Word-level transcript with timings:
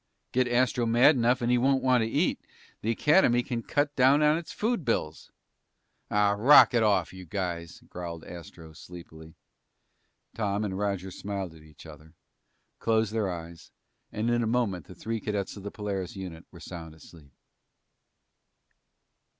"Get 0.31 0.47
Astro 0.47 0.87
mad 0.87 1.15
enough 1.15 1.43
and 1.43 1.51
he 1.51 1.59
won't 1.59 1.83
want 1.83 2.01
to 2.01 2.09
eat. 2.09 2.39
The 2.81 2.89
Academy 2.89 3.43
can 3.43 3.61
cut 3.61 3.95
down 3.95 4.23
on 4.23 4.35
its 4.35 4.51
food 4.51 4.83
bills." 4.83 5.29
"Ah, 6.09 6.31
rocket 6.31 6.81
off, 6.81 7.13
you 7.13 7.23
guys," 7.27 7.83
growled 7.87 8.23
Astro 8.23 8.73
sleepily. 8.73 9.35
Tom 10.33 10.63
and 10.63 10.75
Roger 10.75 11.11
smiled 11.11 11.53
at 11.53 11.61
each 11.61 11.85
other, 11.85 12.15
closed 12.79 13.13
their 13.13 13.29
eyes, 13.31 13.69
and 14.11 14.31
in 14.31 14.41
a 14.41 14.47
moment 14.47 14.87
the 14.87 14.95
three 14.95 15.19
cadets 15.19 15.55
of 15.55 15.61
the 15.61 15.69
Polaris 15.69 16.15
unit 16.15 16.45
were 16.49 16.59
sound 16.59 16.95
asleep. 16.95 17.29